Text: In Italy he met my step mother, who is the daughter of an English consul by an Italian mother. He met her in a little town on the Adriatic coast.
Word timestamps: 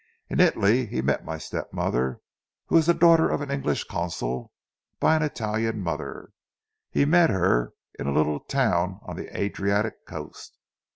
In 0.29 0.39
Italy 0.39 0.87
he 0.87 0.99
met 0.99 1.23
my 1.23 1.37
step 1.37 1.71
mother, 1.73 2.21
who 2.65 2.75
is 2.77 2.87
the 2.87 2.93
daughter 2.95 3.29
of 3.29 3.41
an 3.41 3.51
English 3.51 3.83
consul 3.83 4.51
by 4.99 5.15
an 5.15 5.21
Italian 5.21 5.79
mother. 5.81 6.31
He 6.89 7.05
met 7.05 7.29
her 7.29 7.73
in 7.99 8.07
a 8.07 8.11
little 8.11 8.39
town 8.39 8.97
on 9.03 9.15
the 9.15 9.29
Adriatic 9.39 10.07
coast. 10.07 10.57